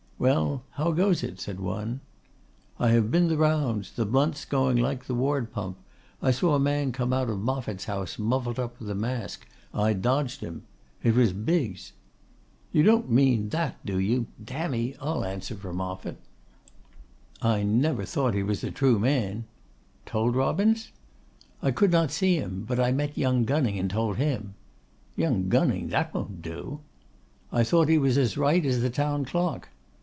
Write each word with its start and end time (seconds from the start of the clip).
'Well, 0.21 0.61
how 0.73 0.91
goes 0.91 1.23
it?' 1.23 1.39
said 1.39 1.59
one. 1.59 1.99
'I 2.79 2.89
have 2.89 3.09
been 3.09 3.27
the 3.27 3.37
rounds. 3.37 3.91
The 3.91 4.05
blunt's 4.05 4.45
going 4.45 4.77
like 4.77 5.05
the 5.05 5.15
ward 5.15 5.51
pump. 5.51 5.77
I 6.21 6.29
saw 6.29 6.53
a 6.53 6.59
man 6.59 6.91
come 6.91 7.11
out 7.11 7.27
of 7.27 7.39
Moffatt's 7.39 7.85
house, 7.85 8.19
muffled 8.19 8.59
up 8.59 8.79
with 8.79 8.91
a 8.91 8.93
mask 8.93 9.47
on. 9.73 9.83
I 9.87 9.93
dodged 9.93 10.41
him. 10.41 10.61
It 11.01 11.15
was 11.15 11.33
Biggs.' 11.33 11.93
'You 12.71 12.83
don't 12.83 13.09
mean 13.09 13.49
that, 13.49 13.83
do 13.83 13.97
you? 13.97 14.27
D 14.45 14.53
e, 14.53 14.95
I'll 15.01 15.25
answer 15.25 15.55
for 15.55 15.73
Moffatt.' 15.73 16.19
'I 17.41 17.63
never 17.63 18.05
thought 18.05 18.35
he 18.35 18.43
was 18.43 18.63
a 18.63 18.69
true 18.69 18.99
man.' 18.99 19.45
'Told 20.05 20.35
Robins?' 20.35 20.91
'I 21.63 21.71
could 21.71 21.91
not 21.91 22.11
see 22.11 22.35
him; 22.35 22.63
but 22.67 22.79
I 22.79 22.91
met 22.91 23.17
young 23.17 23.43
Gunning 23.43 23.79
and 23.79 23.89
told 23.89 24.17
him.' 24.17 24.53
'Young 25.15 25.49
Gunning! 25.49 25.87
That 25.89 26.13
won't 26.13 26.43
do.' 26.43 26.81
'I 27.51 27.63
thought 27.63 27.89
he 27.89 27.97
was 27.97 28.19
as 28.19 28.37
right 28.37 28.63
as 28.63 28.81
the 28.81 28.91
town 28.91 29.25
clock. 29.25 29.69